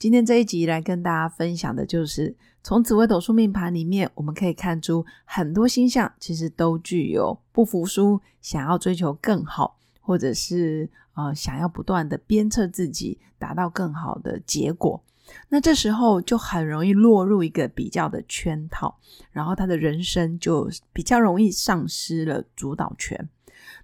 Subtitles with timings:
[0.00, 2.34] 今天这一集来跟大家分享的就是。
[2.62, 15.02] 从紫微斗数命盘里面，我们可以看出很多星象其实都具有不服输、想要追求更好，或者是呃想要不断的鞭策自己，达到更好的结果。
[15.48, 18.98] 那这时候就很容易落入一个比较的圈套，
[19.32, 23.28] 然后他的人生就比较容易丧失了主导权。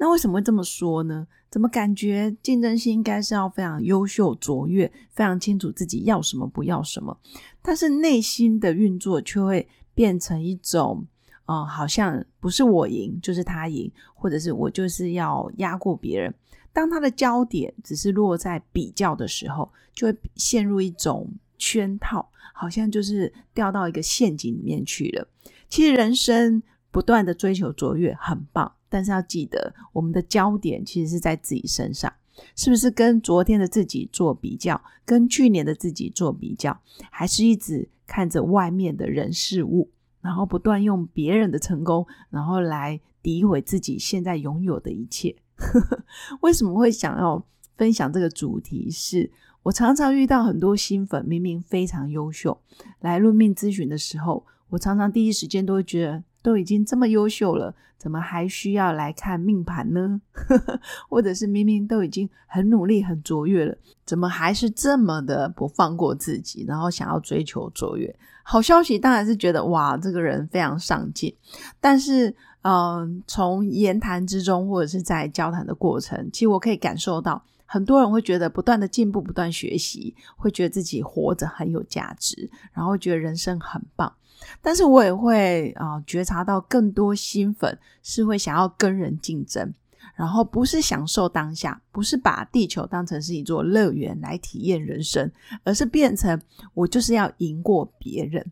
[0.00, 1.26] 那为什么会这么说呢？
[1.50, 7.14] 怎么感觉竞争性应该是要非常优秀卓越，非常清楚自己要什么不要什么，
[7.60, 11.06] 但是内心的运作却会变成一种，
[11.44, 16.34] 呃，好像不是我赢就是他赢，或者是我就是要压过别人。
[16.72, 25.28] 当他的焦点只是落在比较的时候，就会陷入一种圈套，好像就是掉到一个陷阱里面去了。
[25.68, 28.72] 其实人生不断的追求卓越很棒。
[28.90, 32.12] 但是要记得，我们的焦点其实是在自己身上，
[32.56, 36.78] 是不是跟昨天的自己做比较，跟去年的自己做比较，
[37.10, 39.88] 还是一直看着外面的人事物，
[40.20, 45.36] 然后不断用别人的成功，然后来诋毁自己现在拥有的一切？
[46.42, 47.46] 为什么会想要
[47.76, 48.90] 分享这个主题？
[48.90, 49.30] 是
[49.62, 52.60] 我常常遇到很多新粉，明明非常优秀，
[52.98, 56.24] 来论命咨询的时候，我常常第一时间都会觉得。
[56.42, 60.20] 都已经这么优秀了，怎么还需要来看命盘呢？
[61.08, 68.14] 或者是明明都已经很努力、很卓越了，怎么还是这么的不放过自己，然后想要追求卓越？
[68.42, 71.32] 好消息当然是觉得哇，这个人非常上进。
[71.80, 77.40] 但是，嗯，从言谈之中，或者是在交谈的过程，其实我可以感受到，
[77.72, 84.12] 很多人会觉得不断的进步、不断学习，会觉得自己活着很有价值，然后觉得人生很棒。
[84.60, 89.72] 但是我也会啊觉察到更多新粉是会想要跟人竞争，
[90.16, 95.30] 然后不是享受当下，不是把地球当成是一座乐园来体验人生，
[95.62, 96.42] 而是变成
[96.74, 98.44] 我就是要赢过别人。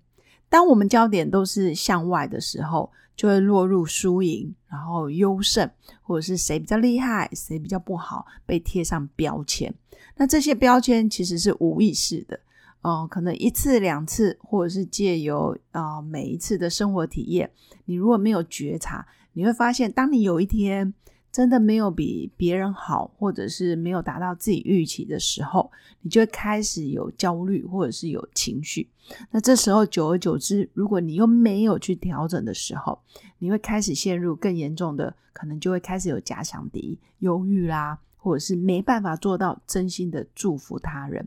[0.49, 5.69] 当我们焦点都是向外的时候，就会落入输赢，然后优胜，
[6.03, 9.75] 或者是谁比较厉害，谁比较不好，被贴上标签。
[10.17, 12.39] 那这些标签其实是无意识的。
[12.81, 17.51] 哦，可能一次两次，或者是借由啊每一次的生活体验，
[17.87, 20.95] 你如果没有觉察，你会发现，当你有一天
[21.31, 28.89] 真的没有比别人好，或者是没有达到自己预期的时候，你就会开始有焦虑，或者是有情绪。
[29.31, 32.99] 那这时候久而久之，如果你又没有去调整的时候，
[33.39, 41.27] 你会开始陷入更严重的，可能就会开始有假想敌、忧郁啦，或者是没办法做到真心的祝福他人。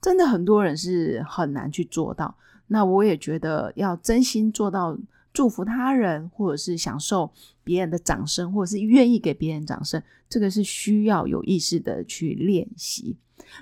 [0.00, 2.36] 真的很多人是很难去做到，
[2.66, 4.96] 那我也觉得要真心做到
[5.36, 7.30] 祝福他人，或者是享受
[7.62, 13.18] 别人的掌声，或者是愿意给别人掌声，这个是需要有意识的去练习。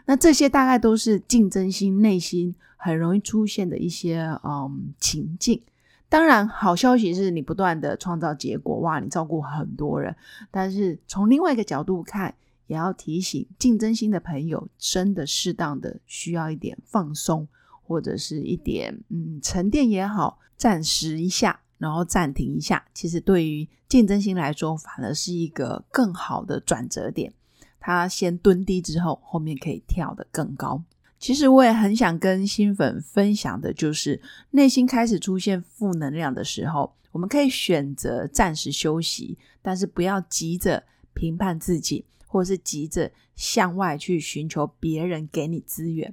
[0.06, 5.60] 那这些大概都是竞争心内心很容易出现的一些嗯情境。
[6.08, 10.14] 当然，好消息是你不断的创造结果，哇，你照顾很多人。
[10.52, 12.32] 但是从另外一个角度看。
[12.66, 17.46] 也要提醒竞争心的朋友，真的适当的需要一点放松，
[17.82, 22.84] 或者是一点嗯沉淀也好，暂时一下，然后暂停一下。
[22.94, 27.32] 其实对于竞争心来说，反而是一个更好的转折点。
[27.80, 30.82] 他先蹲低之后，后面可以跳得更高。
[31.18, 34.20] 其实我也很想跟新粉分享的，就是
[34.50, 42.04] 内心开始出现负能量的时候，我们可以选择暂时休息，但是不要急着评判自己。
[42.26, 46.12] 或是急着向外去寻求别人给你资源，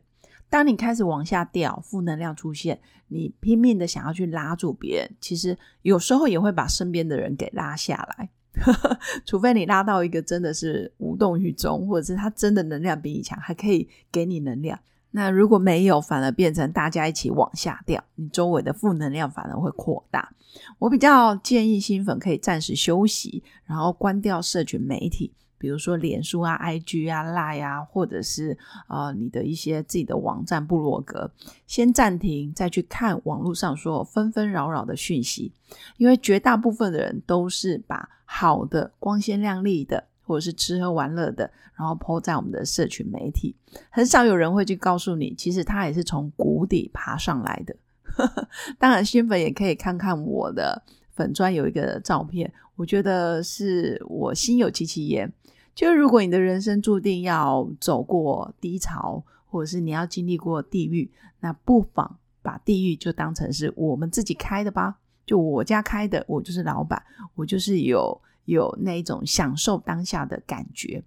[0.52, 2.78] 当你开始往下掉，负能量出现，
[3.08, 8.30] 你拼命的想要去拉住别人，其实有时候也会把身边的人给拉下来。
[9.26, 14.78] 除非你拉到一个真的是无动于衷，或者是他真的能量比你强，还可以给你能量。
[15.12, 20.34] 那如果没有，反而变成大家一起往下掉，你周围的负能量反而会扩大。
[20.80, 25.34] 我比较建议新粉可以暂时休息，然后关掉社群媒体。
[25.62, 28.58] 比如说脸书啊、IG 啊、Line 啊，或者是
[28.90, 31.32] 呃你的一些自己的网站、部落格，
[31.68, 35.54] 先暂停，再去看网络上所有纷纷扰扰的讯息，
[35.98, 43.56] 因为绝大部分的人都是把好的、光鲜亮丽的，或者是吃喝玩乐的，然后抛在我们的社群媒体，
[43.92, 47.76] 很少有人会去告诉你，其实他也是从谷底爬上来的。
[48.80, 50.82] 当然，新粉也可以看看我的
[51.12, 55.32] 粉砖有一个照片，我觉得是我心有戚戚焉。
[55.74, 61.10] 就如果你的人生注定要走过低潮，或者是你要经历过地狱，
[61.40, 64.98] 那不妨把地狱就当成是我们自己开的吧。
[65.26, 67.02] 就我家开的，我就是老板，
[67.36, 71.04] 我就是有有那一种享受当下的感觉。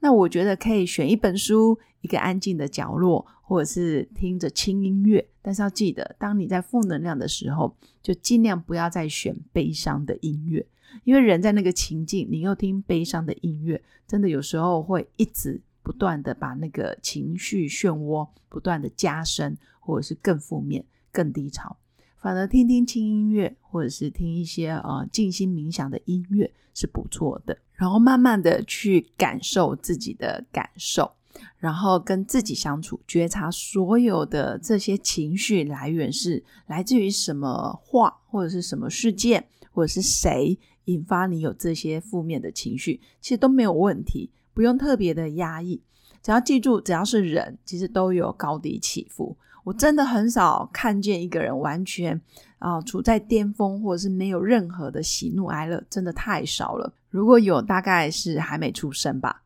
[0.00, 5.28] 那我觉得可以选一本书，一个安静的角落，或者是听着轻音乐。
[5.42, 10.64] 但是要记得，当你在负能量的时候，就尽量不要再选悲伤的音乐，
[11.04, 21.76] 因为人在那个情境，你又听悲伤的音乐，真的有时候会一直不断的把那个情绪漩涡不断的加深，或者是更负面、更低潮。
[22.18, 27.56] 反而听听轻音乐，或者是听一些呃静心冥想的音乐是不错的。
[27.78, 31.12] 然后慢慢的去感受自己的感受，
[31.58, 45.80] 然后跟自己相处，觉察所有的这些情绪来源是来自于什么话，或者是什么事件，或者是谁引发你有这些负面的情绪，其实都没有问题，不用特别的压抑。
[46.20, 49.36] 只要记住，只要是人，其实都有高低起伏。
[49.62, 52.20] 我真的很少看见一个人完全
[52.58, 56.92] 啊处在巅峰，或者是没有任何的喜怒哀乐，真的太少了。
[57.10, 59.42] 如果有，大概是还没出生吧。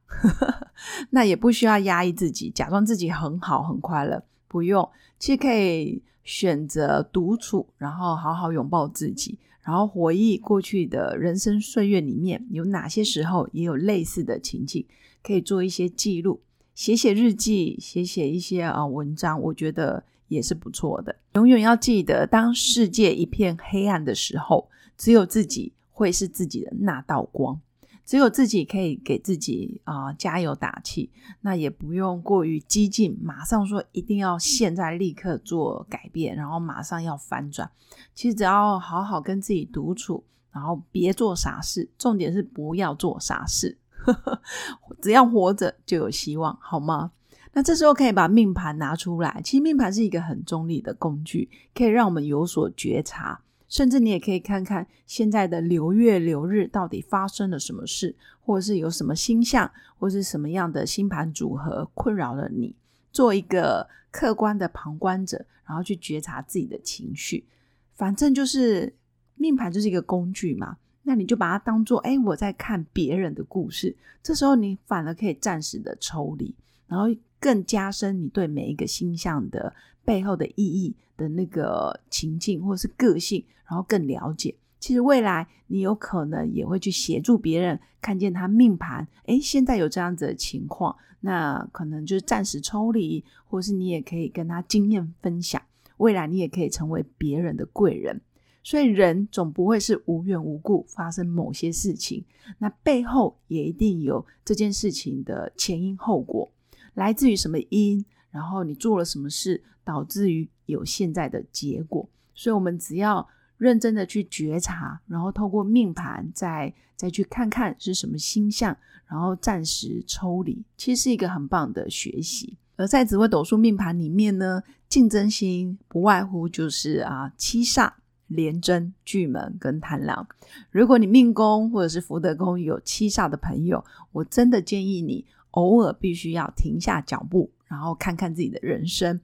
[1.10, 4.88] 那也不需要压抑自己，假装自己很好很快乐，不用。
[5.18, 14.84] 其实可以选择独处，然后好好拥抱自己，然后回忆过去的人生岁月里面有哪些时候也有类似的情景，
[15.22, 16.40] 可以做一些记录。
[16.74, 20.02] 写写日记，写写一些啊文章，我觉得
[20.32, 21.14] 也是不错的。
[21.34, 27.60] 永远要记得，当世界一片黑暗的时候，只有自己会是自己的那道光，
[28.04, 31.10] 只有自己可以给自己啊加油打气。
[31.40, 37.70] 那也不用过于激进，马上说一定要现在立刻做改变，然后马上要翻转。
[38.14, 43.76] 其实只要好好跟自己独处，然后别做傻事，重点是不要做傻事。
[45.00, 47.12] 只要活着就有希望，好吗？
[47.52, 49.40] 那这时候可以把命盘拿出来。
[49.44, 53.40] 其实命盘是一个很中立的工具，可以让我们有所觉察。
[53.68, 62.74] 甚至你也可以看看现在的流月流日到底发生了什么事，或者是有什么星象，或是什么样的星盘组合困扰了你。
[63.10, 67.46] 做一个客观的旁观者，然后去觉察自己的情绪。
[67.94, 68.94] 反正就是
[69.36, 70.76] 命盘就是一个工具嘛。
[71.02, 73.96] 那你就把它当做，哎，我在看别人的故事。
[74.22, 76.54] 这时候你反而可以暂时的抽离，
[76.86, 77.06] 然后
[77.42, 79.74] 更加深你对每一个星象的
[80.04, 84.54] 背后的意义的那个情境或是个性，然后更了解。
[84.78, 95.60] 其实未来你有可能也会去协助别人看见他命盘，哎，现在有这样子的情况，那可能就是暂时抽离，或是你也可以跟他经验分享。
[95.96, 98.20] 未来你也可以成为别人的贵人。
[98.64, 102.24] 所以人总不会是无缘无故发生某些事情，
[102.58, 106.48] 那背后也一定有这件事情的前因后果，
[106.94, 112.08] 来自于什么因，然后你做了什么事，导致于有现在的结果。
[112.34, 122.56] 所以，我们只要认真的去觉察，然后透过命盘再再去看看是什么星象，然后暂时抽离，其实是一个很棒的学习。
[122.76, 127.92] 而在紫微斗数命盘里面呢，竞争心不外乎就是啊七煞。
[128.28, 130.26] 廉贞、巨门跟贪狼，
[130.70, 139.18] 如果你命宫或者是福德宫有七煞的朋友，我真的建议你偶尔必须要停下脚步，然后看看自己的人生，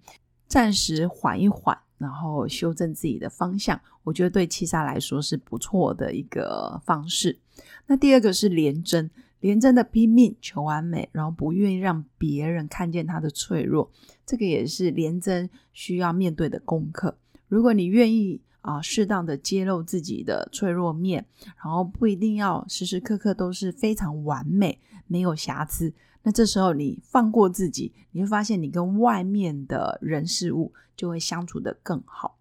[0.47, 3.79] 暂时缓一缓，然后修正自己的方向。
[4.05, 7.39] 我觉得对七煞来说是不错的一个方式。
[7.87, 13.91] 那第二个是廉贞，廉贞的拼命求完美，然后不愿意让别人看见他的脆弱，
[14.25, 17.19] 这个也是廉贞需要面对的功课。
[17.49, 18.41] 如果你愿意。
[18.61, 21.25] 啊，适当的揭露自己的脆弱面，
[21.65, 25.95] 然后不一定要时时刻刻都是非常完美、没有瑕疵。
[26.23, 32.37] 那这时候你放过自己，你会发现你跟外面的人事物就会相处的更好。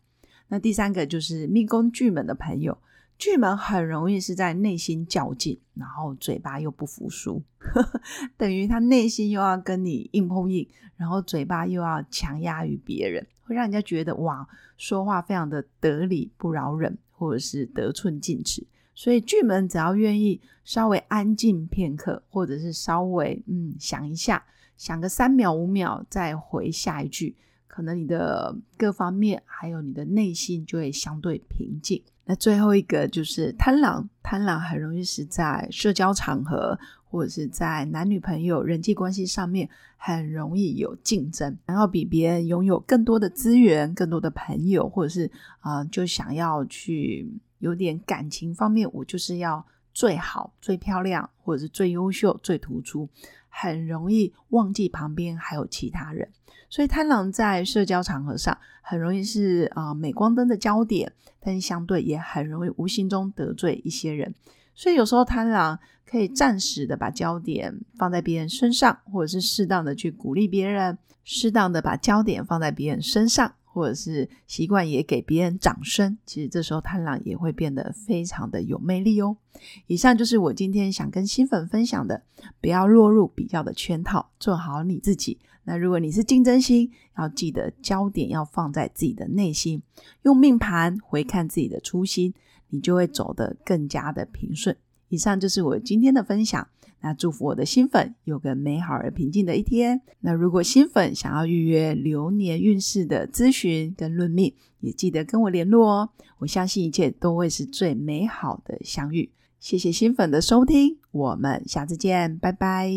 [0.47, 2.77] 那第三个就是命宫巨门的朋友，
[3.17, 7.41] 巨门很容易是在内心较劲，然后嘴巴又不服输，
[8.37, 13.25] 等于他内心又要跟你硬碰硬，然后嘴巴又要强压于别人。
[13.43, 14.45] 会让人家觉得哇，
[14.77, 18.65] 说话非常的得理不饶人，或者是得寸进尺。
[18.97, 24.43] 所以巨门只要愿意稍微安静片刻，或者是稍微嗯想一下，
[24.75, 27.35] 想个三秒五秒再回下一句，
[27.67, 32.01] 可能你的各方面还有你的内心就会相对平静。
[32.25, 36.79] 那最后一个就是贪狼，贪狼很容易是在社交场合。
[37.09, 53.09] 或者是在男女朋友人际关系上面很容易有竞争，然后比别人拥有更多的资源、更多的朋友，或者是啊，就想要去有点感情方面，我就是要最好、最漂亮，或者是最优秀、最突出，
[53.49, 56.29] 很容易忘记旁边还有其他人。
[56.69, 64.35] 所以贪狼在社交场合上很容易是啊镁光灯的焦点，但是相对也很容易无形中得罪一些人。
[64.75, 76.17] 所以有时候贪狼可以暂时的把焦点放在别人身上，或者是适当的去鼓励别人，适当的把焦点放在别人身上，或者是习惯也给别人掌声。
[76.25, 79.37] 其实这时候贪狼也会变得非常的有魅力哦。
[79.85, 82.23] 以上就是我今天想跟新粉分享的，
[82.59, 85.37] 不要落入比较的圈套，做好你自己。
[85.63, 89.83] 那如果你是竞争心，要记得焦点要放在自己的内心，
[90.23, 92.33] 用命盘回看自己的初心。
[92.69, 94.75] 你就会走得更加的平顺。
[95.09, 96.67] 以上就是我今天的分享。
[97.01, 100.01] 那祝福我的新粉有个美好而平静的一天。
[100.21, 106.09] 那如果新粉想要预约流年运势的咨询跟论命，也记得跟我联络哦。
[106.39, 109.31] 我相信一切都会是最美好的相遇。
[109.59, 112.91] 谢谢新粉的收听，我们下次见，拜拜。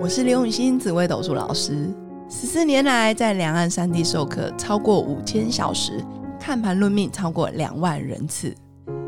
[0.00, 1.94] 我是刘永新紫微斗数老师，
[2.28, 6.02] 十四年来在两岸三地授课超过五千小时。
[6.38, 8.54] 看盘论命超过两万人次，